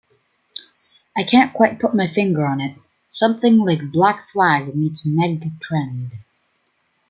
I 1.15 1.21
can't 1.23 1.53
quite 1.53 1.79
put 1.79 1.93
my 1.93 2.07
finger 2.07 2.43
on 2.43 2.59
it...something 2.59 3.59
like 3.59 3.91
Black 3.91 4.31
Flag 4.31 4.73
meets 4.75 5.05
Neg 5.05 5.59
Trend. 5.59 6.09